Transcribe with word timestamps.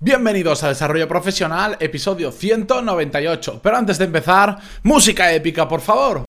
Bienvenidos 0.00 0.62
a 0.62 0.68
Desarrollo 0.68 1.08
Profesional, 1.08 1.76
episodio 1.80 2.30
198. 2.30 3.58
Pero 3.60 3.76
antes 3.76 3.98
de 3.98 4.04
empezar, 4.04 4.56
música 4.84 5.32
épica, 5.32 5.66
por 5.66 5.80
favor. 5.80 6.22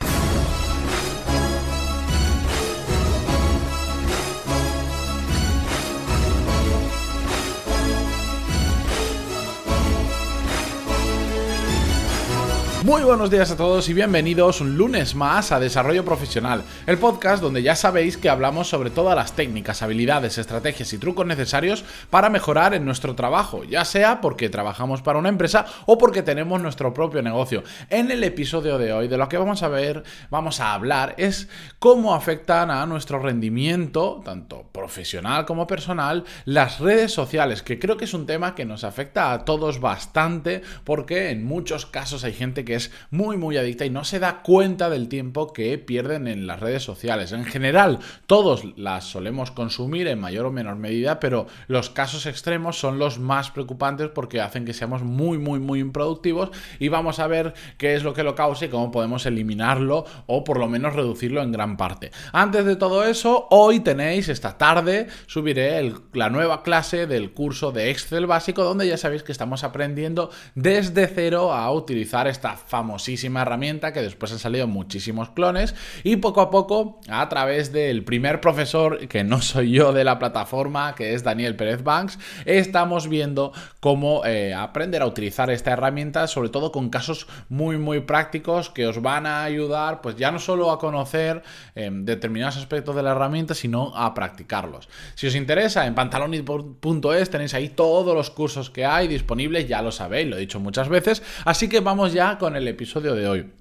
Muy 12.90 13.04
buenos 13.04 13.30
días 13.30 13.52
a 13.52 13.56
todos 13.56 13.88
y 13.88 13.94
bienvenidos 13.94 14.62
un 14.62 14.76
lunes 14.76 15.14
más 15.14 15.52
a 15.52 15.60
Desarrollo 15.60 16.04
Profesional, 16.04 16.64
el 16.88 16.98
podcast 16.98 17.40
donde 17.40 17.62
ya 17.62 17.76
sabéis 17.76 18.18
que 18.18 18.32
hablamos 18.32 18.68
sobre 18.68 18.90
todas 18.90 19.16
las 19.16 19.34
técnicas, 19.34 19.84
habilidades, 19.84 20.40
estrategias 20.40 20.92
y 20.92 20.98
trucos 20.98 21.28
necesarios 21.28 21.86
para 22.10 22.32
mejorar 22.32 22.74
en 22.74 22.86
nuestro 22.86 23.14
trabajo, 23.14 23.64
ya 23.64 23.86
sea 23.86 24.22
porque 24.22 24.50
trabajamos 24.50 25.04
para 25.04 25.20
una 25.20 25.30
empresa 25.30 25.68
o 25.86 26.00
porque 26.00 26.24
tenemos 26.24 26.60
nuestro 26.64 26.92
propio 26.92 27.22
negocio. 27.22 27.64
En 27.92 28.10
el 28.10 28.24
episodio 28.24 28.80
de 28.80 28.92
hoy 28.92 29.08
de 29.08 29.18
lo 29.18 29.30
que 29.30 29.38
vamos 29.38 29.62
a 29.62 29.68
ver, 29.68 30.02
vamos 30.32 30.60
a 30.60 30.74
hablar 30.74 31.14
es 31.20 31.48
cómo 31.78 32.16
afectan 32.16 32.72
a 32.72 32.88
nuestro 32.88 33.20
rendimiento, 33.20 34.20
tanto 34.26 34.64
profesional 34.72 35.46
como 35.46 35.68
personal, 35.68 36.24
las 36.46 36.80
redes 36.80 37.14
sociales, 37.14 37.62
que 37.62 37.78
creo 37.78 37.98
que 37.98 38.06
es 38.06 38.16
un 38.16 38.26
tema 38.26 38.56
que 38.56 38.66
nos 38.66 38.84
afecta 38.84 39.32
a 39.32 39.46
todos 39.46 39.80
bastante 39.80 40.64
porque 40.86 41.30
en 41.30 41.46
muchos 41.46 41.86
casos 41.86 42.24
hay 42.24 42.34
gente 42.34 42.66
que 42.66 42.79
muy 43.10 43.38
muy 43.38 43.58
adicta 43.58 43.86
y 43.86 43.90
no 43.90 44.04
se 44.04 44.20
da 44.20 44.42
cuenta 44.42 44.90
del 44.90 45.08
tiempo 45.10 45.54
que 45.54 45.78
pierden 45.78 46.28
en 46.28 46.48
las 46.48 46.60
redes 46.60 46.84
sociales. 46.84 47.32
En 47.32 47.46
general, 47.46 48.00
todos 48.28 48.64
las 48.78 49.06
solemos 49.06 49.52
consumir 49.52 50.08
en 50.08 50.20
mayor 50.20 50.46
o 50.46 50.52
menor 50.52 50.76
medida, 50.76 51.20
pero 51.20 51.48
los 51.68 51.90
casos 51.90 52.26
extremos 52.26 52.80
son 52.80 53.00
los 53.00 53.20
más 53.20 53.52
preocupantes 53.52 54.10
porque 54.10 54.42
hacen 54.42 54.66
que 54.66 54.74
seamos 54.74 55.04
muy 55.04 55.38
muy 55.38 55.60
muy 55.60 55.80
improductivos 55.80 56.52
y 56.80 56.88
vamos 56.88 57.20
a 57.20 57.28
ver 57.28 57.54
qué 57.78 57.96
es 57.96 58.04
lo 58.04 58.14
que 58.14 58.24
lo 58.24 58.36
causa 58.36 58.66
y 58.66 58.70
cómo 58.70 58.92
podemos 58.92 59.26
eliminarlo 59.26 60.06
o 60.28 60.44
por 60.44 60.60
lo 60.60 60.68
menos 60.68 60.96
reducirlo 60.96 61.42
en 61.42 61.52
gran 61.52 61.78
parte. 61.78 62.12
Antes 62.32 62.66
de 62.66 62.76
todo 62.76 63.04
eso, 63.04 63.48
hoy 63.50 63.80
tenéis 63.80 64.30
esta 64.30 64.58
tarde 64.58 65.08
subiré 65.28 65.94
la 66.14 66.30
nueva 66.30 66.64
clase 66.64 67.08
del 67.08 67.32
curso 67.32 67.72
de 67.72 67.90
Excel 67.90 68.26
básico 68.26 68.64
donde 68.64 68.88
ya 68.88 68.98
sabéis 68.98 69.24
que 69.24 69.32
estamos 69.32 69.64
aprendiendo 69.64 70.30
desde 70.56 71.08
cero 71.08 71.54
a 71.54 71.72
utilizar 71.72 72.28
esta 72.28 72.56
famosísima 72.70 73.42
herramienta 73.42 73.92
que 73.94 74.02
después 74.02 74.32
han 74.32 74.38
salido 74.38 74.68
muchísimos 74.68 75.32
clones 75.32 75.74
y 76.04 76.18
poco 76.18 76.42
a 76.42 76.52
poco 76.52 77.02
a 77.10 77.28
través 77.28 77.74
del 77.74 78.04
primer 78.04 78.42
profesor 78.42 79.08
que 79.08 79.24
no 79.24 79.42
soy 79.42 79.72
yo 79.72 79.92
de 79.92 80.04
la 80.04 80.20
plataforma 80.20 80.94
que 80.94 81.16
es 81.16 81.24
Daniel 81.24 81.56
Pérez 81.56 81.84
Banks 81.84 82.20
estamos 82.46 83.10
viendo 83.10 83.54
cómo 83.80 84.24
eh, 84.24 84.54
aprender 84.54 85.02
a 85.02 85.08
utilizar 85.08 85.50
esta 85.50 85.72
herramienta 85.72 86.28
sobre 86.28 86.50
todo 86.50 86.72
con 86.72 86.90
casos 86.90 87.28
muy 87.50 87.80
muy 87.80 88.02
prácticos 88.02 88.70
que 88.70 88.86
os 88.86 89.02
van 89.02 89.26
a 89.26 89.44
ayudar 89.44 90.02
pues 90.02 90.16
ya 90.16 90.32
no 90.32 90.38
solo 90.38 90.70
a 90.70 90.78
conocer 90.78 91.42
em, 91.74 92.06
determinados 92.06 92.58
aspectos 92.58 92.96
de 92.96 93.02
la 93.02 93.12
herramienta 93.12 93.56
sino 93.56 93.96
a 93.96 94.14
practicarlos. 94.14 94.90
Si 95.16 95.26
os 95.26 95.34
interesa 95.34 95.88
en 95.88 95.96
pantaloni.es 95.96 97.30
tenéis 97.32 97.56
ahí 97.56 97.70
todos 97.70 98.14
los 98.14 98.30
cursos 98.30 98.70
que 98.70 98.86
hay 98.86 99.08
disponibles 99.08 99.68
ya 99.68 99.82
lo 99.82 99.92
sabéis 99.92 100.28
lo 100.28 100.38
he 100.38 100.40
dicho 100.40 100.60
muchas 100.60 100.88
veces 100.88 101.24
así 101.46 101.68
que 101.68 101.80
vamos 101.80 102.14
ya 102.14 102.38
con 102.38 102.49
el 102.56 102.68
episodio 102.68 103.16
de 103.16 103.28
hoy. 103.28 103.52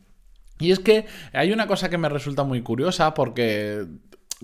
Y 0.61 0.73
es 0.73 0.81
que 0.81 1.07
hay 1.33 1.53
una 1.53 1.67
cosa 1.67 1.89
que 1.89 1.99
me 1.99 2.09
resulta 2.09 2.43
muy 2.45 2.63
curiosa 2.63 3.15
porque 3.15 3.87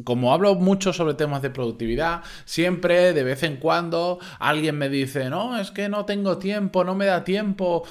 como 0.03 0.33
hablo 0.33 0.57
mucho 0.57 0.93
sobre 0.93 1.15
temas 1.15 1.41
de 1.43 1.51
productividad, 1.51 2.23
siempre 2.45 3.13
de 3.13 3.23
vez 3.23 3.45
en 3.45 3.59
cuando 3.59 4.19
alguien 4.41 4.77
me 4.77 4.89
dice, 4.89 5.31
no, 5.31 5.57
es 5.57 5.71
que 5.71 5.89
no 5.89 6.05
tengo 6.05 6.39
tiempo, 6.39 6.83
no 6.83 6.97
me 6.97 7.07
da 7.07 7.23
tiempo. 7.23 7.85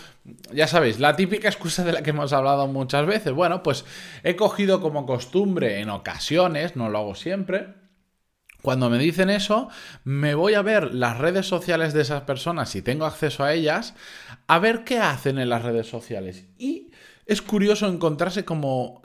Ya 0.51 0.67
sabéis, 0.67 0.99
la 0.99 1.15
típica 1.15 1.47
excusa 1.47 1.85
de 1.85 1.93
la 1.93 2.03
que 2.03 2.09
hemos 2.09 2.33
hablado 2.33 2.67
muchas 2.67 3.05
veces. 3.05 3.31
Bueno, 3.31 3.63
pues 3.63 3.85
he 4.23 4.35
cogido 4.35 4.81
como 4.81 5.05
costumbre 5.05 5.79
en 5.79 5.89
ocasiones, 5.89 6.75
no 6.75 6.89
lo 6.89 6.97
hago 6.97 7.15
siempre. 7.15 7.82
Cuando 8.63 8.89
me 8.89 8.97
dicen 8.97 9.29
eso, 9.29 9.67
me 10.05 10.35
voy 10.35 10.53
a 10.53 10.61
ver 10.61 10.95
las 10.95 11.17
redes 11.17 11.45
sociales 11.45 11.91
de 11.93 12.01
esas 12.01 12.21
personas, 12.21 12.69
si 12.69 12.81
tengo 12.81 13.05
acceso 13.05 13.43
a 13.43 13.53
ellas, 13.53 13.93
a 14.47 14.57
ver 14.57 14.85
qué 14.85 14.99
hacen 14.99 15.37
en 15.37 15.49
las 15.49 15.63
redes 15.63 15.85
sociales. 15.87 16.45
Y 16.57 16.89
es 17.25 17.41
curioso 17.41 17.87
encontrarse 17.89 18.45
como... 18.45 19.01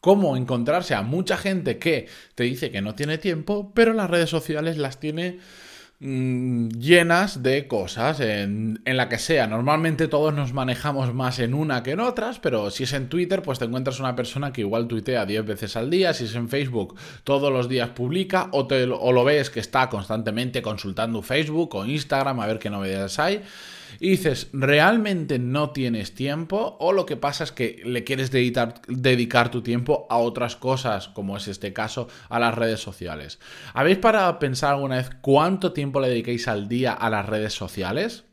cómo 0.00 0.38
encontrarse 0.38 0.94
a 0.94 1.02
mucha 1.02 1.36
gente 1.36 1.78
que 1.78 2.08
te 2.34 2.44
dice 2.44 2.70
que 2.70 2.80
no 2.80 2.94
tiene 2.94 3.18
tiempo, 3.18 3.72
pero 3.74 3.92
las 3.92 4.08
redes 4.08 4.30
sociales 4.30 4.78
las 4.78 4.98
tiene 4.98 5.38
mm, 6.02 6.68
llenas 6.78 7.42
de 7.42 7.66
cosas, 7.66 8.20
en, 8.20 8.80
la 8.84 9.08
que 9.08 9.18
sea. 9.18 9.46
Normalmente 9.46 10.08
todos 10.08 10.34
nos 10.34 10.52
manejamos 10.52 11.14
más 11.14 11.38
en 11.38 11.54
una 11.54 11.82
que 11.82 11.92
en 11.92 12.00
otras, 12.00 12.38
pero 12.38 12.70
si 12.70 12.84
es 12.84 12.92
en 12.92 13.08
Twitter, 13.08 13.42
pues 13.42 13.58
te 13.58 13.64
encuentras 13.64 14.00
una 14.00 14.14
persona 14.14 14.52
que 14.52 14.60
igual 14.62 14.88
tuitea 14.88 15.24
10 15.24 15.46
veces 15.46 15.76
al 15.76 15.88
día, 15.88 16.12
si 16.12 16.24
es 16.24 16.34
en 16.34 16.48
Facebook, 16.48 16.96
todos 17.24 17.52
los 17.52 17.68
días 17.68 17.90
publica, 17.90 18.48
o, 18.52 18.66
te, 18.66 18.84
o 18.84 19.12
lo 19.12 19.24
ves 19.24 19.48
que 19.48 19.60
está 19.60 19.88
constantemente 19.88 20.60
consultando 20.60 21.22
Facebook 21.22 21.74
o 21.76 21.86
Instagram 21.86 22.40
a 22.40 22.46
ver 22.46 22.58
qué 22.58 22.68
novedades 22.68 23.18
hay 23.18 23.42
dices, 23.98 24.48
¿realmente 24.52 25.38
no 25.38 25.70
tienes 25.70 26.14
tiempo? 26.14 26.76
O 26.80 26.92
lo 26.92 27.06
que 27.06 27.16
pasa 27.16 27.44
es 27.44 27.52
que 27.52 27.82
le 27.84 28.04
quieres 28.04 28.30
dedicar, 28.30 28.82
dedicar 28.88 29.50
tu 29.50 29.62
tiempo 29.62 30.06
a 30.10 30.18
otras 30.18 30.56
cosas, 30.56 31.08
como 31.08 31.36
es 31.36 31.48
este 31.48 31.72
caso, 31.72 32.08
a 32.28 32.38
las 32.38 32.54
redes 32.54 32.80
sociales. 32.80 33.38
¿Habéis 33.74 33.98
para 33.98 34.38
pensar 34.38 34.74
alguna 34.74 34.96
vez 34.96 35.10
cuánto 35.20 35.72
tiempo 35.72 36.00
le 36.00 36.08
dediquéis 36.08 36.48
al 36.48 36.68
día 36.68 36.92
a 36.92 37.10
las 37.10 37.26
redes 37.26 37.54
sociales? 37.54 38.24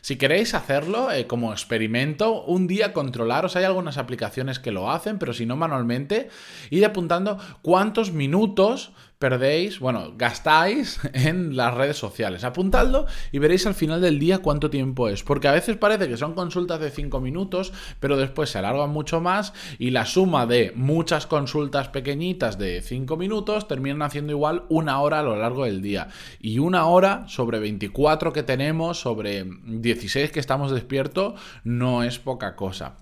Si 0.00 0.16
queréis 0.16 0.54
hacerlo 0.54 1.10
eh, 1.10 1.26
como 1.26 1.52
experimento, 1.52 2.44
un 2.44 2.66
día 2.66 2.92
controlaros, 2.92 3.56
hay 3.56 3.64
algunas 3.64 3.98
aplicaciones 3.98 4.58
que 4.58 4.72
lo 4.72 4.90
hacen, 4.90 5.18
pero 5.18 5.32
si 5.32 5.46
no 5.46 5.56
manualmente, 5.56 6.28
id 6.70 6.84
apuntando 6.84 7.38
cuántos 7.62 8.12
minutos 8.12 8.92
perdéis, 9.22 9.78
bueno, 9.78 10.14
gastáis 10.18 10.98
en 11.12 11.54
las 11.54 11.72
redes 11.74 11.96
sociales. 11.96 12.42
Apuntadlo 12.42 13.06
y 13.30 13.38
veréis 13.38 13.68
al 13.68 13.74
final 13.74 14.00
del 14.00 14.18
día 14.18 14.38
cuánto 14.38 14.68
tiempo 14.68 15.08
es. 15.08 15.22
Porque 15.22 15.46
a 15.46 15.52
veces 15.52 15.76
parece 15.76 16.08
que 16.08 16.16
son 16.16 16.34
consultas 16.34 16.80
de 16.80 16.90
5 16.90 17.20
minutos, 17.20 17.72
pero 18.00 18.16
después 18.16 18.50
se 18.50 18.58
alargan 18.58 18.90
mucho 18.90 19.20
más 19.20 19.52
y 19.78 19.90
la 19.90 20.06
suma 20.06 20.46
de 20.46 20.72
muchas 20.74 21.28
consultas 21.28 21.88
pequeñitas 21.88 22.58
de 22.58 22.82
5 22.82 23.16
minutos 23.16 23.68
terminan 23.68 24.02
haciendo 24.02 24.32
igual 24.32 24.64
una 24.68 25.00
hora 25.00 25.20
a 25.20 25.22
lo 25.22 25.36
largo 25.36 25.66
del 25.66 25.82
día. 25.82 26.08
Y 26.40 26.58
una 26.58 26.86
hora 26.86 27.22
sobre 27.28 27.60
24 27.60 28.32
que 28.32 28.42
tenemos, 28.42 28.98
sobre 28.98 29.44
16 29.44 30.32
que 30.32 30.40
estamos 30.40 30.72
despiertos, 30.72 31.40
no 31.62 32.02
es 32.02 32.18
poca 32.18 32.56
cosa. 32.56 32.96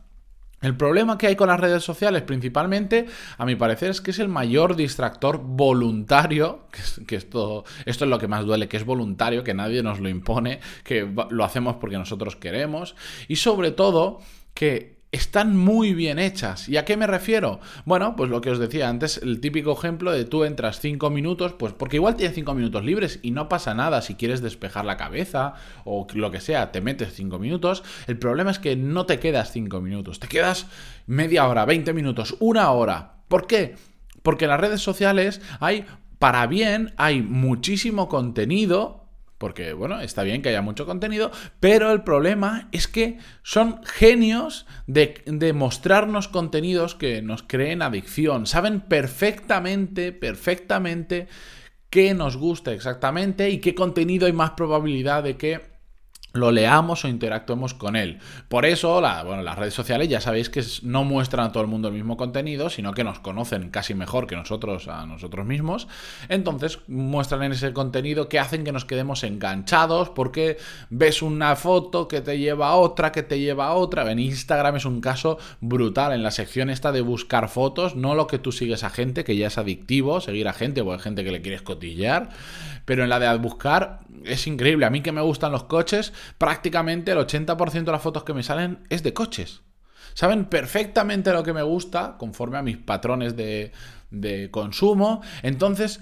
El 0.60 0.76
problema 0.76 1.16
que 1.16 1.26
hay 1.26 1.36
con 1.36 1.48
las 1.48 1.58
redes 1.58 1.82
sociales 1.82 2.22
principalmente, 2.22 3.06
a 3.38 3.46
mi 3.46 3.56
parecer, 3.56 3.90
es 3.90 4.00
que 4.00 4.10
es 4.10 4.18
el 4.18 4.28
mayor 4.28 4.76
distractor 4.76 5.40
voluntario, 5.42 6.66
que, 7.06 7.16
esto, 7.16 7.64
esto 7.86 8.04
es 8.04 8.10
lo 8.10 8.18
que 8.18 8.28
más 8.28 8.44
duele, 8.44 8.68
que 8.68 8.76
es 8.76 8.84
voluntario, 8.84 9.42
que 9.42 9.54
nadie 9.54 9.82
nos 9.82 10.00
lo 10.00 10.08
impone, 10.08 10.60
que 10.84 11.10
lo 11.30 11.44
hacemos 11.44 11.76
porque 11.76 11.96
nosotros 11.96 12.36
queremos, 12.36 12.94
y 13.26 13.36
sobre 13.36 13.70
todo 13.70 14.20
que 14.52 14.99
están 15.12 15.56
muy 15.56 15.92
bien 15.92 16.18
hechas. 16.18 16.68
¿Y 16.68 16.76
a 16.76 16.84
qué 16.84 16.96
me 16.96 17.06
refiero? 17.06 17.60
Bueno, 17.84 18.14
pues 18.14 18.30
lo 18.30 18.40
que 18.40 18.50
os 18.50 18.58
decía 18.58 18.88
antes, 18.88 19.18
el 19.18 19.40
típico 19.40 19.72
ejemplo 19.72 20.12
de 20.12 20.24
tú 20.24 20.44
entras 20.44 20.80
5 20.80 21.10
minutos, 21.10 21.54
pues 21.54 21.72
porque 21.72 21.96
igual 21.96 22.16
tienes 22.16 22.34
5 22.36 22.54
minutos 22.54 22.84
libres 22.84 23.18
y 23.22 23.32
no 23.32 23.48
pasa 23.48 23.74
nada 23.74 24.02
si 24.02 24.14
quieres 24.14 24.40
despejar 24.40 24.84
la 24.84 24.96
cabeza 24.96 25.54
o 25.84 26.06
lo 26.14 26.30
que 26.30 26.40
sea, 26.40 26.70
te 26.70 26.80
metes 26.80 27.14
5 27.14 27.38
minutos. 27.38 27.82
El 28.06 28.18
problema 28.18 28.52
es 28.52 28.60
que 28.60 28.76
no 28.76 29.06
te 29.06 29.18
quedas 29.18 29.50
5 29.52 29.80
minutos, 29.80 30.20
te 30.20 30.28
quedas 30.28 30.66
media 31.06 31.48
hora, 31.48 31.64
20 31.64 31.92
minutos, 31.92 32.36
una 32.38 32.70
hora. 32.70 33.14
¿Por 33.26 33.46
qué? 33.46 33.74
Porque 34.22 34.44
en 34.44 34.50
las 34.50 34.60
redes 34.60 34.80
sociales 34.80 35.40
hay, 35.58 35.86
para 36.18 36.46
bien, 36.46 36.94
hay 36.96 37.22
muchísimo 37.22 38.08
contenido 38.08 39.09
porque, 39.40 39.72
bueno, 39.72 40.02
está 40.02 40.22
bien 40.22 40.42
que 40.42 40.50
haya 40.50 40.60
mucho 40.60 40.84
contenido, 40.84 41.30
pero 41.60 41.92
el 41.92 42.02
problema 42.02 42.68
es 42.72 42.86
que 42.86 43.16
son 43.42 43.80
genios 43.86 44.66
de, 44.86 45.22
mostrarnos 45.54 46.28
contenidos 46.28 46.94
que 46.94 47.22
nos 47.22 47.42
creen 47.42 47.80
adicción. 47.80 48.44
Saben 48.46 48.82
perfectamente, 48.82 50.12
perfectamente 50.12 51.26
qué 51.88 52.12
nos 52.12 52.36
gusta 52.36 52.74
exactamente 52.74 53.48
y 53.48 53.60
qué 53.60 53.74
contenido 53.74 54.26
hay 54.26 54.34
más 54.34 54.50
probabilidad 54.50 55.22
de 55.22 55.38
que 55.38 55.62
lo 56.32 56.52
leamos 56.52 57.04
o 57.04 57.08
interactuemos 57.08 57.74
con 57.74 57.96
él. 57.96 58.18
Por 58.48 58.64
eso, 58.64 59.00
bueno, 59.00 59.42
las 59.42 59.58
redes 59.58 59.74
sociales 59.74 60.08
ya 60.08 60.20
sabéis 60.20 60.48
que 60.48 60.62
no 60.82 61.04
muestran 61.04 61.46
a 61.46 61.52
todo 61.52 61.62
el 61.62 61.68
mundo 61.68 61.88
el 61.88 61.94
mismo 61.94 62.16
contenido, 62.16 62.70
sino 62.70 62.92
que 62.92 63.04
nos 63.04 63.18
conocen 63.18 63.70
casi 63.70 63.94
mejor 63.94 64.26
que 64.26 64.36
nosotros 64.36 64.88
a 64.88 65.06
nosotros 65.06 65.46
mismos. 65.46 65.88
Entonces 66.28 66.78
muestran 66.86 67.42
en 67.42 67.52
ese 67.52 67.72
contenido 67.72 68.28
que 68.28 68.38
hacen 68.38 68.64
que 68.64 68.72
nos 68.72 68.84
quedemos 68.84 69.24
enganchados 69.24 70.10
porque 70.10 70.58
ves 70.88 71.22
una 71.22 71.56
foto 71.56 72.08
que 72.08 72.20
te 72.20 72.38
lleva 72.38 72.68
a 72.68 72.76
otra, 72.76 73.12
que 73.12 73.22
te 73.22 73.40
lleva 73.40 73.68
a 73.68 73.74
otra. 73.74 74.10
En 74.10 74.18
Instagram 74.18 74.76
es 74.76 74.84
un 74.84 75.00
caso 75.00 75.38
brutal. 75.60 76.12
En 76.12 76.22
la 76.22 76.30
sección 76.30 76.70
esta 76.70 76.92
de 76.92 77.00
buscar 77.00 77.48
fotos, 77.48 77.96
no 77.96 78.14
lo 78.14 78.26
que 78.26 78.38
tú 78.38 78.52
sigues 78.52 78.84
a 78.84 78.90
gente, 78.90 79.24
que 79.24 79.36
ya 79.36 79.48
es 79.48 79.58
adictivo, 79.58 80.20
seguir 80.20 80.48
a 80.48 80.52
gente, 80.52 80.80
o 80.80 80.92
hay 80.92 80.98
gente 80.98 81.24
que 81.24 81.32
le 81.32 81.42
quieres 81.42 81.62
cotillear. 81.62 82.30
Pero 82.84 83.04
en 83.04 83.10
la 83.10 83.18
de 83.18 83.36
buscar 83.38 84.00
es 84.24 84.46
increíble. 84.46 84.86
A 84.86 84.90
mí 84.90 85.00
que 85.00 85.12
me 85.12 85.20
gustan 85.20 85.52
los 85.52 85.64
coches, 85.64 86.12
prácticamente 86.38 87.12
el 87.12 87.18
80% 87.18 87.84
de 87.84 87.92
las 87.92 88.02
fotos 88.02 88.24
que 88.24 88.34
me 88.34 88.42
salen 88.42 88.84
es 88.88 89.02
de 89.02 89.12
coches. 89.12 89.62
Saben 90.14 90.46
perfectamente 90.46 91.32
lo 91.32 91.42
que 91.42 91.52
me 91.52 91.62
gusta, 91.62 92.16
conforme 92.18 92.58
a 92.58 92.62
mis 92.62 92.76
patrones 92.76 93.36
de, 93.36 93.72
consumo. 94.50 95.22
Entonces, 95.42 96.00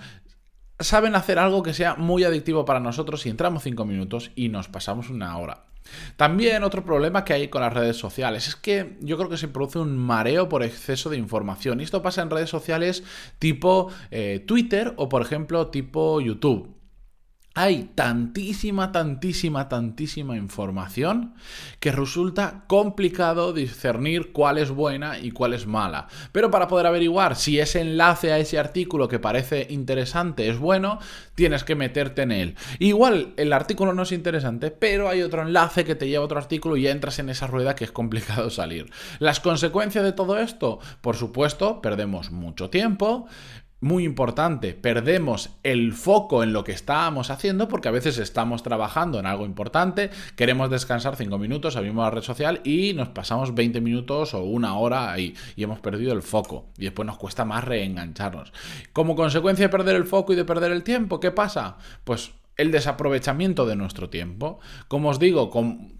saben 0.78 1.14
hacer 1.14 1.38
algo 1.38 1.62
que 1.62 1.74
sea 1.74 1.96
muy 1.96 2.24
adictivo 2.24 2.64
para 2.64 2.80
nosotros 2.80 3.26
y 3.26 3.28
entramos 3.28 3.62
5 3.62 3.84
minutos 3.84 4.30
y 4.34 4.48
nos 4.48 4.68
pasamos 4.68 5.10
una 5.10 5.36
hora. 5.36 5.64
También 6.16 6.64
otro 6.64 6.84
problema 6.84 7.24
que 7.24 7.32
hay 7.32 7.48
con 7.48 7.62
las 7.62 7.72
redes 7.72 7.96
sociales 7.96 8.46
es 8.48 8.56
que 8.56 8.98
yo 9.00 9.16
creo 9.16 9.30
que 9.30 9.38
se 9.38 9.48
produce 9.48 9.78
un 9.78 9.96
mareo 9.96 10.48
por 10.48 10.62
exceso 10.62 11.08
de 11.08 11.16
información. 11.16 11.80
Y 11.80 11.84
esto 11.84 12.02
pasa 12.02 12.20
en 12.20 12.30
redes 12.30 12.50
sociales 12.50 13.04
tipo 13.38 13.90
eh, 14.10 14.44
Twitter 14.46 14.92
o 14.96 15.08
por 15.08 15.22
ejemplo 15.22 15.68
tipo 15.68 16.20
YouTube 16.20 16.77
hay 17.54 17.90
tantísima, 17.94 18.92
tantísima, 18.92 19.68
tantísima 19.68 20.36
información 20.36 21.34
que 21.80 21.90
resulta 21.90 22.64
complicado 22.68 23.52
discernir 23.52 24.32
cuál 24.32 24.58
es 24.58 24.70
buena 24.70 25.18
y 25.18 25.32
cuál 25.32 25.54
es 25.54 25.66
mala. 25.66 26.06
Pero 26.30 26.52
para 26.52 26.68
poder 26.68 26.86
averiguar 26.86 27.34
si 27.34 27.58
ese 27.58 27.80
enlace 27.80 28.32
a 28.32 28.38
ese 28.38 28.58
artículo 28.58 29.08
que 29.08 29.18
parece 29.18 29.66
interesante 29.70 30.48
es 30.48 30.58
bueno, 30.58 31.00
tienes 31.34 31.64
que 31.64 31.74
meterte 31.74 32.22
en 32.22 32.32
él. 32.32 32.54
Igual 32.78 33.34
el 33.36 33.52
artículo 33.52 33.92
no 33.92 34.02
es 34.02 34.12
interesante, 34.12 34.70
pero 34.70 35.08
hay 35.08 35.22
otro 35.22 35.42
enlace 35.42 35.84
que 35.84 35.96
te 35.96 36.08
lleva 36.08 36.22
a 36.22 36.26
otro 36.26 36.38
artículo 36.38 36.76
y 36.76 36.86
entras 36.86 37.18
en 37.18 37.28
esa 37.28 37.48
rueda 37.48 37.74
que 37.74 37.84
es 37.84 37.92
complicado 37.92 38.50
salir. 38.50 38.90
Las 39.18 39.40
consecuencias 39.40 40.04
de 40.04 40.12
todo 40.12 40.38
esto, 40.38 40.78
por 41.00 41.16
supuesto, 41.16 41.82
perdemos 41.82 42.30
mucho 42.30 42.70
tiempo, 42.70 43.26
muy 43.80 44.04
importante, 44.04 44.74
perdemos 44.74 45.50
el 45.62 45.92
foco 45.92 46.42
en 46.42 46.52
lo 46.52 46.64
que 46.64 46.72
estábamos 46.72 47.30
haciendo 47.30 47.68
porque 47.68 47.88
a 47.88 47.92
veces 47.92 48.18
estamos 48.18 48.62
trabajando 48.62 49.20
en 49.20 49.26
algo 49.26 49.46
importante, 49.46 50.10
queremos 50.34 50.68
descansar 50.68 51.14
5 51.14 51.38
minutos, 51.38 51.76
abrimos 51.76 52.04
la 52.04 52.10
red 52.10 52.22
social 52.22 52.60
y 52.64 52.92
nos 52.94 53.10
pasamos 53.10 53.54
20 53.54 53.80
minutos 53.80 54.34
o 54.34 54.42
una 54.42 54.76
hora 54.76 55.12
ahí 55.12 55.34
y 55.54 55.62
hemos 55.62 55.78
perdido 55.78 56.12
el 56.12 56.22
foco 56.22 56.66
y 56.76 56.84
después 56.84 57.06
nos 57.06 57.18
cuesta 57.18 57.44
más 57.44 57.64
reengancharnos. 57.64 58.52
Como 58.92 59.14
consecuencia 59.14 59.66
de 59.66 59.70
perder 59.70 59.96
el 59.96 60.06
foco 60.06 60.32
y 60.32 60.36
de 60.36 60.44
perder 60.44 60.72
el 60.72 60.82
tiempo, 60.82 61.20
¿qué 61.20 61.30
pasa? 61.30 61.76
Pues 62.04 62.32
el 62.56 62.72
desaprovechamiento 62.72 63.64
de 63.64 63.76
nuestro 63.76 64.10
tiempo. 64.10 64.58
Como 64.88 65.10
os 65.10 65.18
digo, 65.18 65.50
con, 65.50 65.97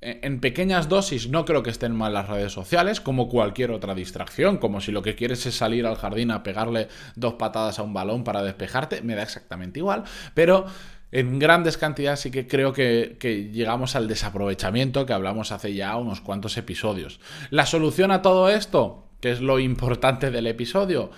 en 0.00 0.40
pequeñas 0.40 0.88
dosis 0.88 1.28
no 1.28 1.44
creo 1.44 1.62
que 1.62 1.70
estén 1.70 1.94
mal 1.94 2.12
las 2.12 2.28
redes 2.28 2.52
sociales, 2.52 3.00
como 3.00 3.28
cualquier 3.28 3.70
otra 3.70 3.94
distracción, 3.94 4.58
como 4.58 4.80
si 4.80 4.92
lo 4.92 5.02
que 5.02 5.14
quieres 5.14 5.46
es 5.46 5.56
salir 5.56 5.86
al 5.86 5.96
jardín 5.96 6.30
a 6.30 6.42
pegarle 6.42 6.88
dos 7.14 7.34
patadas 7.34 7.78
a 7.78 7.82
un 7.82 7.94
balón 7.94 8.22
para 8.22 8.42
despejarte, 8.42 9.00
me 9.02 9.14
da 9.14 9.22
exactamente 9.22 9.80
igual, 9.80 10.04
pero 10.34 10.66
en 11.12 11.38
grandes 11.38 11.78
cantidades 11.78 12.20
sí 12.20 12.30
que 12.30 12.46
creo 12.46 12.72
que, 12.72 13.16
que, 13.18 13.50
llegamos 13.50 13.96
al 13.96 14.06
desaprovechamiento 14.06 15.06
que 15.06 15.12
hablamos 15.12 15.50
hace 15.50 15.72
ya 15.72 15.96
unos 15.96 16.20
cuantos 16.20 16.56
episodios. 16.58 17.20
La 17.50 17.64
solución 17.64 18.10
a 18.10 18.22
todo 18.22 18.50
esto, 18.50 19.08
que 19.20 19.30
es 19.30 19.40
lo 19.40 19.58
importante 19.58 20.30
del 20.30 20.46
episodio, 20.46 21.10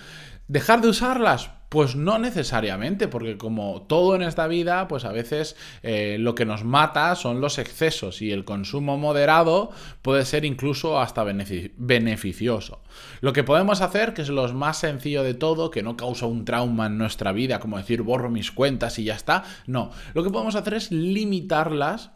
dejar 0.46 0.82
de 0.82 0.88
usarlas, 0.88 1.50
pues 1.68 1.96
no 1.96 2.18
necesariamente, 2.18 3.08
porque 3.08 3.36
como 3.36 3.82
todo 3.82 4.14
en 4.14 4.22
esta 4.22 4.46
vida, 4.46 4.88
pues 4.88 5.04
a 5.04 5.12
veces 5.12 5.56
eh, 5.82 6.16
lo 6.18 6.34
que 6.34 6.46
nos 6.46 6.64
mata 6.64 7.14
son 7.14 7.40
los 7.40 7.58
excesos 7.58 8.22
y 8.22 8.32
el 8.32 8.44
consumo 8.44 8.96
moderado 8.96 9.70
puede 10.00 10.24
ser 10.24 10.44
incluso 10.44 10.98
hasta 10.98 11.24
beneficioso. 11.24 12.80
Lo 13.20 13.32
que 13.32 13.44
podemos 13.44 13.80
hacer, 13.82 14.14
que 14.14 14.22
es 14.22 14.30
lo 14.30 14.48
más 14.54 14.78
sencillo 14.78 15.22
de 15.22 15.34
todo, 15.34 15.70
que 15.70 15.82
no 15.82 15.96
causa 15.96 16.26
un 16.26 16.44
trauma 16.44 16.86
en 16.86 16.96
nuestra 16.96 17.32
vida, 17.32 17.60
como 17.60 17.76
decir 17.76 18.02
borro 18.02 18.30
mis 18.30 18.50
cuentas 18.50 18.98
y 18.98 19.04
ya 19.04 19.14
está, 19.14 19.44
no, 19.66 19.90
lo 20.14 20.24
que 20.24 20.30
podemos 20.30 20.54
hacer 20.54 20.74
es 20.74 20.90
limitarlas 20.90 22.12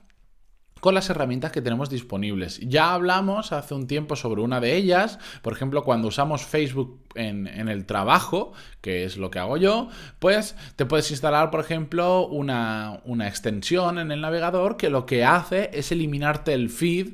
con 0.82 0.96
las 0.96 1.08
herramientas 1.11 1.52
que 1.52 1.62
tenemos 1.62 1.90
disponibles. 1.90 2.58
Ya 2.58 2.93
hablamos 2.93 3.52
hace 3.52 3.73
un 3.73 3.87
tiempo 3.87 4.17
sobre 4.17 4.43
una 4.43 4.61
de 4.61 4.75
ellas, 4.75 5.20
por 5.40 5.52
ejemplo, 5.52 5.84
cuando 5.84 6.08
usamos 6.08 6.44
Facebook 6.44 6.99
en, 7.14 7.46
el 7.46 7.87
trabajo, 7.87 8.52
que 8.81 9.05
es 9.05 9.17
lo 9.17 9.31
que 9.31 9.38
hago 9.38 9.58
yo, 9.58 9.90
pues 10.19 10.56
te 10.75 10.84
puedes 10.84 11.08
instalar, 11.12 11.52
por 11.52 11.61
ejemplo, 11.61 12.26
una, 12.26 13.00
una 13.05 13.29
extensión 13.29 14.00
en 14.00 14.11
el 14.11 14.23
navegador 14.23 14.76
que 14.76 14.90
lo 14.90 15.06
que 15.06 15.25
hace 15.25 15.70
es 15.73 15.93
eliminarte 15.93 16.52
el 16.52 16.69
feed 16.69 17.12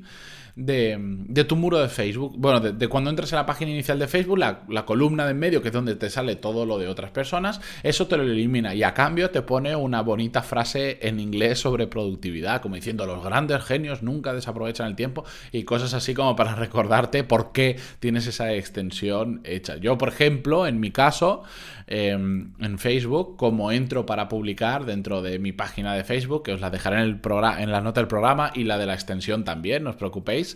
de, 0.59 1.45
tu 1.47 1.55
muro 1.55 1.79
de 1.79 1.89
Facebook. 1.89 2.35
Bueno, 2.37 2.61
de, 2.61 2.89
cuando 2.89 3.11
entras 3.11 3.33
en 3.33 3.37
la 3.37 3.47
página 3.47 3.71
inicial 3.71 3.99
de 3.99 4.09
Facebook, 4.09 4.39
la, 4.39 4.85
columna 4.85 5.25
de 5.25 5.31
en 5.31 5.39
medio, 5.39 5.63
que 5.63 5.69
es 5.69 5.75
donde 5.75 5.95
te 5.95 6.11
sale 6.11 6.35
todo 6.35 6.67
lo 6.67 6.79
de 6.79 6.89
otras 6.89 7.11
personas, 7.11 7.61
eso 7.83 8.09
te 8.09 8.17
lo 8.17 8.25
elimina 8.25 8.75
y 8.75 8.83
a 8.83 8.93
cambio 8.93 9.31
te 9.31 9.43
pone 9.43 9.77
una 9.77 10.01
bonita 10.01 10.43
frase 10.43 10.99
en 11.03 11.21
inglés 11.21 11.61
sobre 11.61 11.87
productividad, 11.87 12.61
como 12.61 12.75
diciendo 12.75 13.07
los 13.07 13.23
grandes 13.23 13.63
genios 13.63 14.03
nunca 14.03 14.33
desaprovechan 14.33 14.89
el 14.89 14.97
tiempo 14.97 15.25
y 15.53 15.63
cosas 15.63 15.95
así 15.95 16.15
como 16.15 16.35
para 16.35 16.55
recordarte 16.57 17.23
por 17.23 17.53
qué 17.53 17.79
tienes 18.01 18.27
esa 18.27 18.53
extensión 18.53 19.41
hecha. 19.45 19.77
Yo, 19.77 19.97
por 19.97 20.09
ejemplo, 20.09 20.67
en 20.67 20.81
mi 20.81 20.91
caso, 20.91 21.43
em, 21.87 22.53
en 22.59 22.79
Facebook, 22.79 23.37
como 23.37 23.71
entro 23.71 24.07
para 24.07 24.29
publicar 24.29 24.87
dentro 24.87 25.23
de 25.23 25.39
mi 25.39 25.53
página 25.53 25.95
de 25.95 26.03
Facebook, 26.03 26.43
que 26.43 26.53
os 26.53 26.61
la 26.61 26.71
dejaré 26.71 26.97
en, 26.97 27.03
el 27.03 27.21
en 27.59 27.71
la 27.71 27.81
nota 27.81 28.01
del 28.01 28.09
programa 28.09 28.51
y 28.55 28.65
la 28.65 28.79
de 28.79 28.87
la 28.87 28.95
extensión 28.95 29.45
también, 29.45 29.85
no 29.85 29.91
os 29.91 29.97
preocupéis 29.97 30.48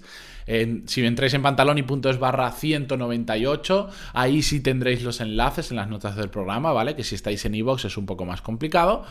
si 0.87 1.05
entráis 1.05 1.35
en 1.35 1.43
pantaloni.es 1.43 2.19
barra 2.19 2.50
198, 2.50 3.89
ahí 4.12 4.43
sí 4.43 4.61
tendréis 4.61 5.03
los 5.03 5.21
enlaces 5.21 5.71
en 5.71 5.77
las 5.77 5.89
notas 5.89 6.17
del 6.17 6.31
programa, 6.31 6.73
¿vale? 6.73 6.97
Que 6.97 7.05
si 7.05 7.15
estáis 7.15 7.44
en 7.44 7.55
iVoox 7.55 7.85
es 7.85 7.97
un 7.97 8.06
poco 8.06 8.25
más 8.25 8.43
complicado. 8.43 9.05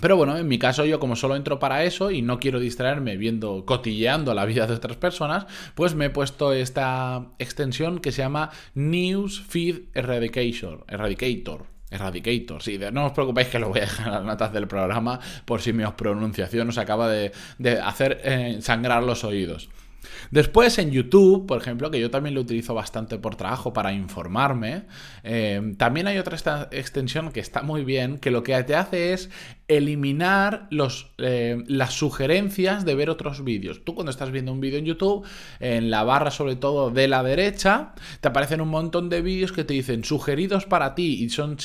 Pero 0.00 0.16
bueno, 0.16 0.36
en 0.36 0.48
mi 0.48 0.58
caso 0.58 0.84
yo 0.84 0.98
como 0.98 1.14
solo 1.14 1.36
entro 1.36 1.60
para 1.60 1.84
eso 1.84 2.10
y 2.10 2.22
no 2.22 2.40
quiero 2.40 2.58
distraerme 2.58 3.16
viendo, 3.16 3.64
cotilleando 3.64 4.34
la 4.34 4.46
vida 4.46 4.66
de 4.66 4.74
otras 4.74 4.96
personas, 4.96 5.46
pues 5.76 5.94
me 5.94 6.06
he 6.06 6.10
puesto 6.10 6.52
esta 6.52 7.28
extensión 7.38 8.00
que 8.00 8.10
se 8.10 8.22
llama 8.22 8.50
News 8.74 9.40
Feed 9.40 9.90
Eradicator. 9.94 10.84
Eradicator. 10.88 11.71
Eradicator, 11.92 12.62
sí, 12.62 12.78
no 12.92 13.06
os 13.06 13.12
preocupéis 13.12 13.48
que 13.48 13.58
lo 13.58 13.68
voy 13.68 13.80
a 13.80 13.82
dejar 13.82 14.06
en 14.08 14.12
las 14.14 14.24
notas 14.24 14.52
del 14.52 14.66
programa 14.66 15.20
por 15.44 15.60
si 15.60 15.72
mi 15.72 15.84
pronunciación 15.96 16.68
os 16.68 16.78
acaba 16.78 17.08
de, 17.08 17.32
hacer 17.82 18.20
eh, 18.24 18.58
sangrar 18.60 19.02
los 19.02 19.24
oídos. 19.24 19.68
Después 20.30 20.78
en 20.78 20.90
YouTube, 20.90 21.46
por 21.46 21.60
ejemplo, 21.60 21.90
que 21.90 22.00
yo 22.00 22.10
también 22.10 22.34
lo 22.34 22.40
utilizo 22.40 22.74
bastante 22.74 23.18
por 23.18 23.36
trabajo 23.36 23.72
para 23.72 23.92
informarme, 23.92 24.84
eh, 25.22 25.74
también 25.76 26.06
hay 26.06 26.18
otra 26.18 26.36
extensión 26.70 27.32
que 27.32 27.40
está 27.40 27.62
muy 27.62 27.84
bien, 27.84 28.18
que 28.18 28.30
lo 28.30 28.42
que 28.42 28.60
te 28.64 28.74
hace 28.74 29.12
es 29.12 29.30
eliminar 29.76 30.66
los, 30.70 31.10
eh, 31.18 31.62
las 31.66 31.94
sugerencias 31.94 32.84
de 32.84 32.94
ver 32.94 33.10
otros 33.10 33.44
vídeos. 33.44 33.84
Tú 33.84 33.94
cuando 33.94 34.10
estás 34.10 34.30
viendo 34.30 34.52
un 34.52 34.60
vídeo 34.60 34.78
en 34.78 34.84
YouTube, 34.84 35.26
en 35.60 35.90
la 35.90 36.04
barra 36.04 36.30
sobre 36.30 36.56
todo 36.56 36.90
de 36.90 37.08
la 37.08 37.22
derecha, 37.22 37.94
te 38.20 38.28
aparecen 38.28 38.60
un 38.60 38.68
montón 38.68 39.08
de 39.08 39.22
vídeos 39.22 39.52
que 39.52 39.64
te 39.64 39.74
dicen 39.74 40.04
sugeridos 40.04 40.66
para 40.66 40.94
ti 40.94 41.22
y 41.22 41.30
son, 41.30 41.56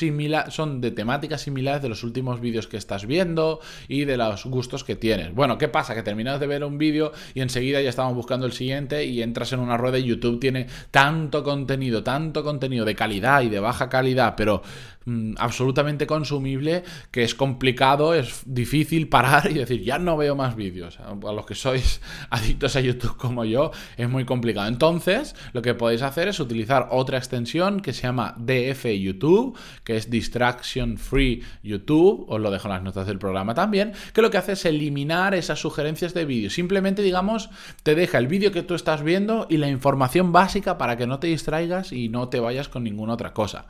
son 0.49 0.81
de 0.81 0.91
temáticas 0.91 1.41
similares 1.41 1.81
de 1.81 1.89
los 1.89 2.03
últimos 2.03 2.39
vídeos 2.39 2.67
que 2.67 2.77
estás 2.77 3.05
viendo 3.05 3.59
y 3.87 4.05
de 4.05 4.17
los 4.17 4.45
gustos 4.45 4.83
que 4.83 4.95
tienes. 4.95 5.33
Bueno, 5.33 5.57
¿qué 5.57 5.67
pasa? 5.67 5.95
Que 5.95 6.03
terminas 6.03 6.39
de 6.39 6.47
ver 6.47 6.63
un 6.63 6.77
vídeo 6.77 7.11
y 7.33 7.41
enseguida 7.41 7.81
ya 7.81 7.89
estamos 7.89 8.15
buscando 8.15 8.45
el 8.45 8.53
siguiente 8.53 9.05
y 9.05 9.21
entras 9.21 9.53
en 9.53 9.59
una 9.59 9.77
rueda 9.77 9.97
y 9.97 10.03
YouTube 10.03 10.39
tiene 10.39 10.67
tanto 10.91 11.43
contenido, 11.43 12.03
tanto 12.03 12.43
contenido 12.43 12.85
de 12.85 12.95
calidad 12.95 13.41
y 13.41 13.49
de 13.49 13.59
baja 13.59 13.89
calidad, 13.89 14.35
pero 14.35 14.61
Mm, 15.07 15.35
absolutamente 15.37 16.05
consumible 16.05 16.83
que 17.11 17.23
es 17.23 17.33
complicado, 17.33 18.13
es 18.13 18.41
difícil 18.45 19.07
parar 19.07 19.49
y 19.49 19.53
decir, 19.53 19.81
ya 19.81 19.99
no 19.99 20.17
veo 20.17 20.35
más 20.35 20.57
vídeos. 20.57 20.99
A 20.99 21.31
los 21.31 21.45
que 21.45 21.55
sois 21.55 22.01
adictos 22.29 22.75
a 22.75 22.81
YouTube 22.81 23.15
como 23.15 23.45
yo, 23.45 23.71
es 23.95 24.09
muy 24.09 24.25
complicado. 24.25 24.67
Entonces, 24.67 25.33
lo 25.53 25.61
que 25.61 25.73
podéis 25.75 26.01
hacer 26.01 26.27
es 26.27 26.41
utilizar 26.41 26.89
otra 26.91 27.17
extensión 27.17 27.79
que 27.79 27.93
se 27.93 28.01
llama 28.01 28.35
DF 28.37 28.85
YouTube, 28.99 29.57
que 29.85 29.95
es 29.95 30.09
Distraction 30.09 30.97
Free 30.97 31.41
YouTube, 31.63 32.25
os 32.27 32.41
lo 32.41 32.51
dejo 32.51 32.67
en 32.67 32.73
las 32.73 32.83
notas 32.83 33.07
del 33.07 33.17
programa 33.17 33.53
también, 33.53 33.93
que 34.11 34.21
lo 34.21 34.29
que 34.29 34.39
hace 34.39 34.51
es 34.51 34.65
eliminar 34.65 35.35
esas 35.35 35.59
sugerencias 35.59 36.13
de 36.13 36.25
vídeo. 36.25 36.49
Simplemente, 36.49 37.01
digamos, 37.01 37.49
te 37.83 37.95
deja 37.95 38.17
el 38.17 38.27
vídeo 38.27 38.51
que 38.51 38.61
tú 38.61 38.73
estás 38.73 39.03
viendo 39.03 39.47
y 39.49 39.55
la 39.55 39.69
información 39.69 40.33
básica 40.33 40.77
para 40.77 40.97
que 40.97 41.07
no 41.07 41.19
te 41.19 41.27
distraigas 41.27 41.93
y 41.93 42.09
no 42.09 42.27
te 42.27 42.41
vayas 42.41 42.67
con 42.67 42.83
ninguna 42.83 43.13
otra 43.13 43.33
cosa. 43.33 43.67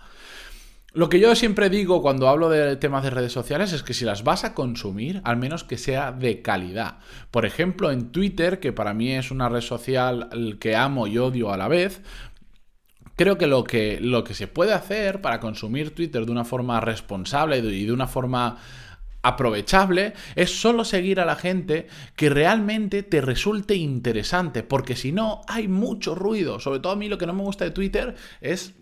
Lo 0.98 1.10
que 1.10 1.20
yo 1.20 1.36
siempre 1.36 1.70
digo 1.70 2.01
cuando 2.01 2.27
hablo 2.27 2.50
de 2.50 2.75
temas 2.75 3.04
de 3.04 3.12
redes 3.12 3.32
sociales 3.32 3.72
es 3.72 3.84
que 3.84 3.94
si 3.94 4.04
las 4.04 4.24
vas 4.24 4.44
a 4.44 4.56
consumir, 4.56 5.22
al 5.25 5.38
menos 5.38 5.63
que 5.63 5.77
sea 5.77 6.12
de 6.12 6.42
calidad. 6.42 6.98
Por 7.30 7.46
ejemplo, 7.46 7.92
en 7.92 8.12
Twitter, 8.12 8.60
que 8.60 8.74
para 8.74 8.96
mí 8.96 9.12
es 9.12 9.30
una 9.30 9.48
red 9.48 9.62
social 9.62 10.58
que 10.60 10.75
amo 10.75 11.06
y 11.06 11.20
odio 11.20 11.54
a 11.54 11.58
la 11.58 11.68
vez, 11.68 12.01
creo 13.16 13.38
que 13.38 13.46
lo 13.46 13.63
que, 13.63 14.00
lo 14.01 14.24
que 14.24 14.34
se 14.34 14.48
puede 14.48 14.74
hacer 14.74 15.22
para 15.22 15.39
consumir 15.39 15.94
Twitter 15.94 16.25
de 16.25 16.32
una 16.32 16.46
forma 16.46 16.82
responsable 16.82 17.60
y 17.60 17.86
de 17.86 17.94
una 17.94 18.08
forma 18.08 18.58
aprovechable 19.22 20.16
es 20.34 20.60
solo 20.60 20.84
seguir 20.84 21.20
a 21.20 21.25
la 21.25 21.36
gente 21.36 21.89
que 22.16 22.32
realmente 22.32 23.04
te 23.04 23.22
resulte 23.22 23.75
interesante, 23.75 24.63
porque 24.63 24.96
si 24.96 25.12
no 25.12 25.42
hay 25.48 25.68
mucho 25.68 26.16
ruido. 26.16 26.60
Sobre 26.60 26.80
todo 26.80 26.94
a 26.94 26.96
mí 26.96 27.08
lo 27.08 27.20
que 27.20 27.27
no 27.27 27.34
me 27.34 27.44
gusta 27.44 27.66
de 27.66 27.72
Twitter 27.72 28.16
es 28.42 28.74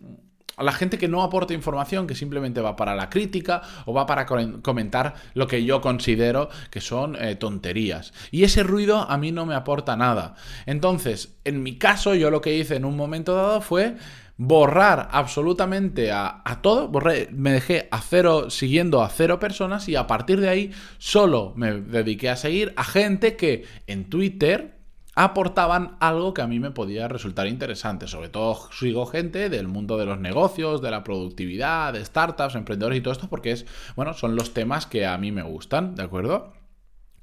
a 0.57 0.63
la 0.63 0.71
gente 0.71 0.97
que 0.97 1.07
no 1.07 1.23
aporta 1.23 1.53
información, 1.53 2.07
que 2.07 2.15
simplemente 2.15 2.61
va 2.61 2.75
para 2.75 2.95
la 2.95 3.09
crítica 3.09 3.61
o 3.85 3.93
va 3.93 4.05
para 4.05 4.25
comentar 4.25 5.15
lo 5.33 5.47
que 5.47 5.63
yo 5.63 5.81
considero 5.81 6.49
que 6.69 6.81
son 6.81 7.15
eh, 7.15 7.35
tonterías. 7.35 8.13
Y 8.31 8.43
ese 8.43 8.63
ruido 8.63 9.09
a 9.09 9.17
mí 9.17 9.31
no 9.31 9.45
me 9.45 9.55
aporta 9.55 9.95
nada. 9.95 10.35
Entonces, 10.65 11.35
en 11.43 11.63
mi 11.63 11.77
caso, 11.77 12.15
yo 12.15 12.31
lo 12.31 12.41
que 12.41 12.55
hice 12.55 12.75
en 12.75 12.85
un 12.85 12.95
momento 12.95 13.35
dado 13.35 13.61
fue 13.61 13.95
borrar 14.37 15.07
absolutamente 15.11 16.11
a, 16.11 16.41
a, 16.43 16.61
todo, 16.61 16.89
borré, 16.89 17.29
me 17.31 17.53
dejé 17.53 17.87
a 17.91 18.01
cero, 18.01 18.49
siguiendo 18.49 19.01
a 19.01 19.09
cero 19.09 19.39
personas 19.39 19.87
y 19.87 19.95
a 19.95 20.07
partir 20.07 20.41
de 20.41 20.49
ahí 20.49 20.71
solo 20.97 21.53
me 21.55 21.71
dediqué 21.71 22.29
a 22.29 22.35
seguir 22.35 22.73
a 22.75 22.83
gente 22.83 23.37
que 23.37 23.63
en 23.87 24.09
Twitter 24.09 24.74
aportaban 25.15 25.97
algo 25.99 26.33
que 26.33 26.41
a 26.41 26.47
mí 26.47 26.59
me 26.59 26.71
podía 26.71 27.07
resultar 27.07 27.47
interesante. 27.47 28.07
Sobre 28.07 28.29
todo 28.29 28.69
sigo 28.71 29.05
gente 29.05 29.49
del 29.49 29.67
mundo 29.67 29.97
de 29.97 30.05
los 30.05 30.19
negocios, 30.19 30.81
de 30.81 30.91
la 30.91 31.03
productividad, 31.03 31.93
de 31.93 32.03
startups, 32.03 32.55
emprendedores 32.55 32.99
y 32.99 33.01
todo 33.01 33.13
esto, 33.13 33.29
porque 33.29 33.51
es, 33.51 33.65
bueno, 33.95 34.13
son 34.13 34.35
los 34.35 34.53
temas 34.53 34.85
que 34.85 35.05
a 35.05 35.17
mí 35.17 35.31
me 35.31 35.43
gustan, 35.43 35.95
¿de 35.95 36.03
acuerdo? 36.03 36.53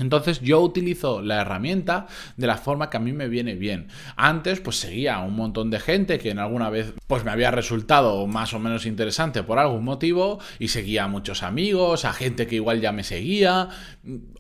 Entonces 0.03 0.41
yo 0.41 0.61
utilizo 0.61 1.23
la 1.23 1.41
herramienta 1.41 2.07
de 2.37 2.47
la 2.47 2.57
forma 2.57 2.91
que 2.91 2.97
a 2.97 3.01
mí 3.01 3.13
me 3.13 3.29
viene 3.29 3.55
bien. 3.55 3.87
Antes 4.17 4.61
pues 4.61 4.77
seguía 4.77 5.17
a 5.17 5.23
un 5.23 5.37
montón 5.37 5.71
de 5.71 5.81
gente 5.81 6.19
que 6.19 6.31
en 6.31 6.39
alguna 6.39 6.71
vez 6.71 6.93
pues 7.07 7.25
me 7.25 7.31
había 7.31 7.51
resultado 7.51 8.27
más 8.27 8.53
o 8.53 8.59
menos 8.59 8.85
interesante 8.85 9.43
por 9.43 9.59
algún 9.59 9.85
motivo 9.85 10.41
y 10.59 10.69
seguía 10.69 11.05
a 11.05 11.09
muchos 11.09 11.43
amigos, 11.43 12.05
a 12.05 12.13
gente 12.13 12.47
que 12.47 12.57
igual 12.57 12.81
ya 12.81 12.93
me 12.93 13.05
seguía. 13.05 13.69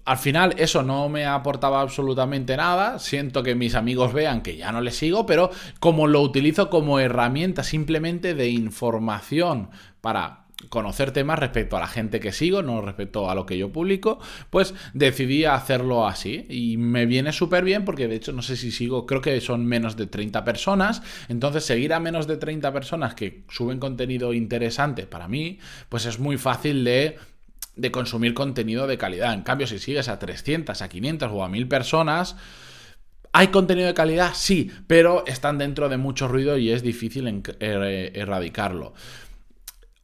Al 0.05 0.19
final 0.19 0.55
eso 0.59 0.83
no 0.83 1.09
me 1.09 1.27
aportaba 1.27 1.81
absolutamente 1.81 2.57
nada. 2.57 2.99
Siento 2.99 3.43
que 3.43 3.55
mis 3.55 3.77
amigos 3.77 4.13
vean 4.13 4.43
que 4.43 4.57
ya 4.57 4.73
no 4.73 4.81
les 4.81 4.97
sigo, 4.97 5.27
pero 5.27 5.51
como 5.79 6.09
lo 6.09 6.21
utilizo 6.21 6.71
como 6.71 6.99
herramienta 6.99 7.63
simplemente 7.63 8.35
de 8.35 8.49
información 8.49 9.71
para 10.01 10.42
conocer 10.69 11.13
temas 11.13 11.39
respecto 11.39 11.77
a 11.77 11.81
la 11.81 11.87
gente 11.87 12.21
que 12.21 12.33
sigo, 12.33 12.63
no 12.63 12.81
respecto 12.81 13.31
a 13.31 13.35
lo 13.35 13.47
que 13.47 13.59
yo 13.59 13.73
publico, 13.73 14.19
pues 14.51 14.75
decidí 14.95 15.45
hacerlo 15.45 16.07
así 16.07 16.47
y 16.49 16.77
me 16.77 17.07
viene 17.07 17.33
súper 17.33 17.65
bien 17.65 17.85
porque 17.85 18.09
de 18.09 18.17
hecho 18.17 18.33
no 18.33 18.43
sé 18.43 18.57
si 18.57 18.71
sigo, 18.71 19.07
creo 19.07 19.21
que 19.21 19.41
son 19.41 19.67
menos 19.67 19.97
de 19.97 20.07
30 20.07 20.45
personas, 20.45 21.03
entonces 21.29 21.65
seguir 21.65 21.93
a 21.93 22.01
menos 22.01 22.27
de 22.27 22.37
30 22.37 22.73
personas 22.73 23.15
que 23.15 23.45
suben 23.49 23.79
contenido 23.79 24.33
interesante 24.33 25.07
para 25.07 25.29
mí, 25.29 25.59
pues 25.89 26.07
es 26.07 26.19
muy 26.19 26.39
fácil 26.39 26.85
de 26.85 27.19
de 27.75 27.91
consumir 27.91 28.35
contenido 28.35 28.87
de 28.87 28.99
calidad. 28.99 29.33
En 29.33 29.41
cambio, 29.41 29.67
si 29.67 29.79
sigues 29.79 30.09
a 30.09 30.19
300, 30.19 30.83
a 30.83 30.89
500 30.91 31.31
o 31.33 31.43
a 31.43 31.49
1000 31.49 31.69
personas, 31.69 32.37
¿Hay 33.35 33.49
contenido 33.49 33.87
de 33.87 33.95
calidad? 33.95 34.33
Sí, 34.35 34.71
pero 34.87 35.25
están 35.27 35.57
dentro 35.57 35.89
de 35.89 35.97
mucho 35.97 36.29
ruido 36.29 36.59
y 36.59 36.71
es 36.71 36.83
difícil 36.83 37.27
er, 37.61 38.13
erradicarlo. 38.15 38.93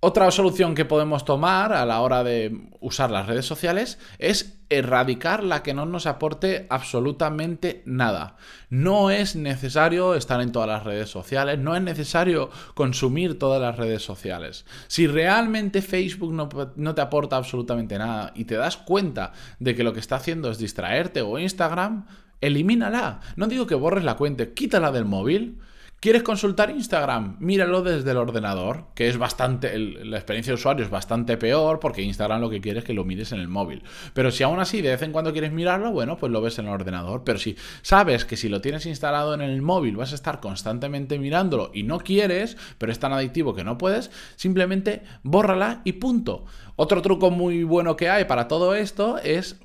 Otra 0.00 0.30
solución 0.30 0.76
que 0.76 0.84
podemos 0.84 1.24
tomar 1.24 1.72
a 1.72 1.84
la 1.84 2.00
hora 2.02 2.22
de 2.22 2.68
usar 2.78 3.10
las 3.10 3.26
redes 3.26 3.46
sociales 3.46 3.98
es 4.20 4.60
erradicar 4.70 5.42
la 5.42 5.64
que 5.64 5.74
no 5.74 5.86
nos 5.86 6.06
aporte 6.06 6.68
absolutamente 6.70 7.82
nada. 7.84 8.36
No 8.70 9.10
es 9.10 9.34
necesario 9.34 10.14
estar 10.14 10.40
en 10.40 10.52
todas 10.52 10.68
las 10.68 10.84
redes 10.84 11.10
sociales, 11.10 11.58
no 11.58 11.74
es 11.74 11.82
necesario 11.82 12.48
consumir 12.74 13.40
todas 13.40 13.60
las 13.60 13.76
redes 13.76 14.04
sociales. 14.04 14.66
Si 14.86 15.08
realmente 15.08 15.82
Facebook 15.82 16.32
no, 16.32 16.94
te 16.94 17.00
aporta 17.00 17.34
absolutamente 17.34 17.98
nada 17.98 18.30
y 18.36 18.44
te 18.44 18.54
das 18.54 18.76
cuenta 18.76 19.32
de 19.58 19.74
que 19.74 19.82
lo 19.82 19.94
que 19.94 20.00
está 20.00 20.14
haciendo 20.14 20.48
es 20.48 20.58
distraerte 20.58 21.22
o 21.22 21.40
Instagram, 21.40 22.06
elimínala. 22.40 23.18
No 23.34 23.48
digo 23.48 23.66
que 23.66 23.74
borres 23.74 24.04
la 24.04 24.16
cuenta, 24.16 24.54
quítala 24.54 24.92
del 24.92 25.06
móvil 25.06 25.58
¿Quieres 26.00 26.22
consultar 26.22 26.70
Instagram? 26.70 27.38
Míralo 27.40 27.82
desde 27.82 28.12
el 28.12 28.18
ordenador, 28.18 28.84
que 28.94 29.08
es 29.08 29.18
bastante, 29.18 29.76
la 29.76 30.16
experiencia 30.16 30.52
de 30.52 30.54
usuario 30.54 30.84
es 30.84 30.92
bastante 30.92 31.36
peor 31.36 31.80
porque 31.80 32.02
Instagram 32.02 32.40
lo 32.40 32.48
que 32.48 32.60
quiere 32.60 32.78
es 32.78 32.84
que 32.84 32.92
lo 32.92 33.02
mires 33.02 33.32
en 33.32 33.40
el 33.40 33.48
móvil. 33.48 33.82
Pero 34.14 34.30
si 34.30 34.44
aún 34.44 34.60
así 34.60 34.80
de 34.80 34.90
vez 34.90 35.02
en 35.02 35.10
cuando 35.10 35.32
quieres 35.32 35.50
mirarlo, 35.50 35.90
bueno, 35.90 36.16
pues 36.16 36.30
lo 36.30 36.40
ves 36.40 36.56
en 36.60 36.66
el 36.66 36.72
ordenador. 36.72 37.24
Pero 37.24 37.40
si 37.40 37.56
sabes 37.82 38.24
que 38.24 38.36
si 38.36 38.48
lo 38.48 38.60
tienes 38.60 38.86
instalado 38.86 39.34
en 39.34 39.40
el 39.40 39.60
móvil 39.60 39.96
vas 39.96 40.12
a 40.12 40.14
estar 40.14 40.38
constantemente 40.38 41.18
mirándolo 41.18 41.72
y 41.74 41.82
no 41.82 41.98
quieres, 41.98 42.56
pero 42.78 42.92
es 42.92 43.00
tan 43.00 43.12
adictivo 43.12 43.56
que 43.56 43.64
no 43.64 43.76
puedes, 43.76 44.12
simplemente 44.36 45.02
bórrala 45.24 45.80
y 45.82 45.94
punto. 45.94 46.44
Otro 46.76 47.02
truco 47.02 47.32
muy 47.32 47.64
bueno 47.64 47.96
que 47.96 48.08
hay 48.08 48.24
para 48.26 48.46
todo 48.46 48.76
esto 48.76 49.18
es 49.18 49.58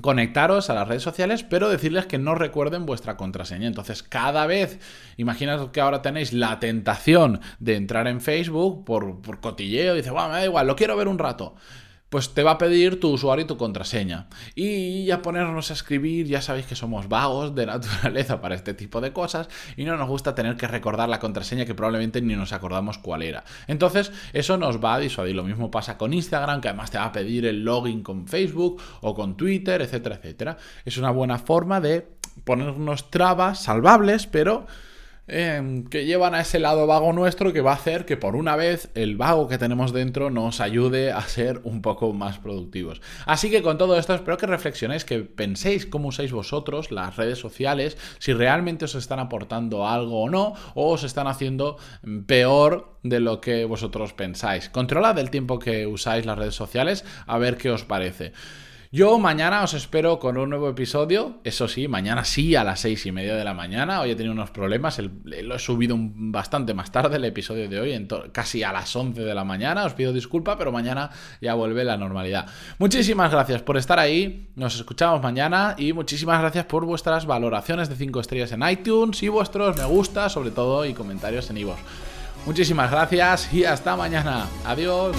conectaros 0.00 0.70
a 0.70 0.74
las 0.74 0.88
redes 0.88 1.02
sociales, 1.02 1.44
pero 1.44 1.68
decirles 1.68 2.06
que 2.06 2.18
no 2.18 2.34
recuerden 2.34 2.86
vuestra 2.86 3.16
contraseña. 3.16 3.66
Entonces, 3.66 4.02
cada 4.02 4.46
vez, 4.46 4.78
imaginaos 5.16 5.70
que 5.70 5.80
ahora 5.80 6.02
tenéis 6.02 6.32
la 6.32 6.58
tentación 6.60 7.40
de 7.58 7.76
entrar 7.76 8.08
en 8.08 8.20
Facebook 8.20 8.84
por, 8.84 9.20
por 9.20 9.40
cotilleo, 9.40 9.94
dice, 9.94 10.10
bueno, 10.10 10.28
me 10.28 10.34
da 10.34 10.44
igual, 10.44 10.66
lo 10.66 10.76
quiero 10.76 10.96
ver 10.96 11.08
un 11.08 11.18
rato 11.18 11.54
pues 12.08 12.32
te 12.32 12.42
va 12.44 12.52
a 12.52 12.58
pedir 12.58 13.00
tu 13.00 13.10
usuario 13.10 13.44
y 13.44 13.48
tu 13.48 13.56
contraseña. 13.56 14.28
Y 14.54 15.04
ya 15.04 15.20
ponernos 15.20 15.70
a 15.70 15.74
escribir, 15.74 16.26
ya 16.26 16.40
sabéis 16.42 16.66
que 16.66 16.76
somos 16.76 17.08
vagos 17.08 17.54
de 17.54 17.66
naturaleza 17.66 18.40
para 18.40 18.54
este 18.54 18.72
tipo 18.72 19.00
de 19.00 19.12
cosas 19.12 19.48
y 19.76 19.84
no 19.84 19.96
nos 19.96 20.08
gusta 20.08 20.34
tener 20.34 20.56
que 20.56 20.68
recordar 20.68 21.08
la 21.08 21.18
contraseña 21.18 21.64
que 21.64 21.74
probablemente 21.74 22.20
ni 22.22 22.36
nos 22.36 22.52
acordamos 22.52 22.98
cuál 22.98 23.22
era. 23.22 23.44
Entonces, 23.66 24.12
eso 24.32 24.56
nos 24.56 24.82
va 24.82 24.94
a 24.94 25.00
disuadir. 25.00 25.34
Lo 25.34 25.44
mismo 25.44 25.70
pasa 25.70 25.98
con 25.98 26.12
Instagram, 26.12 26.60
que 26.60 26.68
además 26.68 26.90
te 26.90 26.98
va 26.98 27.06
a 27.06 27.12
pedir 27.12 27.46
el 27.46 27.64
login 27.64 28.02
con 28.02 28.28
Facebook 28.28 28.80
o 29.00 29.14
con 29.14 29.36
Twitter, 29.36 29.82
etcétera, 29.82 30.16
etcétera. 30.16 30.56
Es 30.84 30.96
una 30.98 31.10
buena 31.10 31.38
forma 31.38 31.80
de 31.80 32.06
ponernos 32.44 33.10
trabas 33.10 33.62
salvables, 33.62 34.26
pero 34.26 34.66
Em, 35.26 35.84
que 35.84 36.04
llevan 36.04 36.34
a 36.34 36.40
ese 36.40 36.58
lado 36.58 36.86
vago 36.86 37.14
nuestro 37.14 37.54
que 37.54 37.62
va 37.62 37.70
a 37.70 37.76
hacer 37.76 38.04
que 38.04 38.18
por 38.18 38.36
una 38.36 38.56
vez 38.56 38.90
el 38.94 39.16
vago 39.16 39.48
que 39.48 39.56
tenemos 39.56 39.94
dentro 39.94 40.28
nos 40.28 40.60
ayude 40.60 41.12
a 41.12 41.22
ser 41.22 41.62
un 41.64 41.80
poco 41.80 42.12
más 42.12 42.38
productivos. 42.38 43.00
Así 43.24 43.50
que 43.50 43.62
con 43.62 43.78
todo 43.78 43.98
esto 43.98 44.14
espero 44.14 44.36
que 44.36 44.46
reflexionéis, 44.46 45.06
que 45.06 45.20
penséis 45.20 45.86
cómo 45.86 46.08
usáis 46.08 46.30
vosotros 46.30 46.90
las 46.90 47.16
redes 47.16 47.38
sociales, 47.38 47.96
si 48.18 48.34
realmente 48.34 48.84
os 48.84 48.94
están 48.94 49.18
aportando 49.18 49.88
algo 49.88 50.24
o 50.24 50.28
no, 50.28 50.54
o 50.74 50.92
os 50.92 51.04
están 51.04 51.26
haciendo 51.26 51.78
peor 52.26 52.98
de 53.02 53.20
lo 53.20 53.40
que 53.40 53.64
vosotros 53.64 54.12
pensáis. 54.12 54.68
Controlad 54.68 55.18
el 55.18 55.30
tiempo 55.30 55.58
que 55.58 55.86
usáis 55.86 56.26
las 56.26 56.36
redes 56.36 56.54
sociales 56.54 57.02
a 57.26 57.38
ver 57.38 57.56
qué 57.56 57.70
os 57.70 57.84
parece. 57.84 58.32
Yo 58.94 59.18
mañana 59.18 59.64
os 59.64 59.74
espero 59.74 60.20
con 60.20 60.36
un 60.36 60.50
nuevo 60.50 60.68
episodio. 60.68 61.40
Eso 61.42 61.66
sí, 61.66 61.88
mañana 61.88 62.24
sí 62.24 62.54
a 62.54 62.62
las 62.62 62.78
seis 62.78 63.04
y 63.06 63.10
media 63.10 63.34
de 63.34 63.42
la 63.42 63.52
mañana. 63.52 64.00
Hoy 64.00 64.12
he 64.12 64.14
tenido 64.14 64.32
unos 64.32 64.52
problemas. 64.52 65.00
lo 65.24 65.56
he 65.56 65.58
subido 65.58 65.96
bastante 65.98 66.74
más 66.74 66.92
tarde 66.92 67.16
el 67.16 67.24
episodio 67.24 67.68
de 67.68 67.80
hoy, 67.80 68.08
casi 68.30 68.62
a 68.62 68.72
las 68.72 68.94
11 68.94 69.22
de 69.22 69.34
la 69.34 69.42
mañana. 69.42 69.84
Os 69.84 69.94
pido 69.94 70.12
disculpa, 70.12 70.56
pero 70.56 70.70
mañana 70.70 71.10
ya 71.40 71.54
vuelve 71.54 71.82
la 71.82 71.96
normalidad. 71.96 72.46
Muchísimas 72.78 73.32
gracias 73.32 73.62
por 73.62 73.78
estar 73.78 73.98
ahí. 73.98 74.52
Nos 74.54 74.76
escuchamos 74.76 75.20
mañana 75.20 75.74
y 75.76 75.92
muchísimas 75.92 76.40
gracias 76.40 76.66
por 76.66 76.84
vuestras 76.84 77.26
valoraciones 77.26 77.88
de 77.88 77.96
5 77.96 78.20
estrellas 78.20 78.52
en 78.52 78.62
iTunes 78.62 79.20
y 79.24 79.28
vuestros 79.28 79.76
me 79.76 79.86
gusta, 79.86 80.28
sobre 80.28 80.52
todo, 80.52 80.86
y 80.86 80.94
comentarios 80.94 81.50
en 81.50 81.56
iVoox. 81.56 81.80
Muchísimas 82.46 82.92
gracias 82.92 83.52
y 83.52 83.64
hasta 83.64 83.96
mañana. 83.96 84.46
Adiós. 84.64 85.16